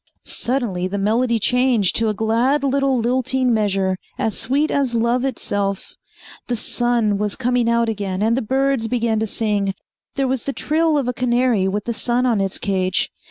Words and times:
Suddenly 0.25 0.87
the 0.87 0.97
melody 0.97 1.37
changed 1.37 1.95
to 1.97 2.09
a 2.09 2.13
glad 2.15 2.63
little 2.63 2.97
lilting 2.97 3.53
measure, 3.53 3.99
as 4.17 4.35
sweet 4.35 4.71
as 4.71 4.95
love 4.95 5.23
itself. 5.23 5.93
The 6.47 6.55
sun 6.55 7.19
was 7.19 7.35
coming 7.35 7.69
out 7.69 7.87
again 7.87 8.23
and 8.23 8.35
the 8.35 8.41
birds 8.41 8.87
began 8.87 9.19
to 9.19 9.27
sing. 9.27 9.75
There 10.15 10.27
was 10.27 10.45
the 10.45 10.53
trill 10.53 10.97
of 10.97 11.07
a 11.07 11.13
canary 11.13 11.67
with 11.67 11.85
the 11.85 11.93
sun 11.93 12.25
on 12.25 12.41
its 12.41 12.57
cage. 12.57 13.11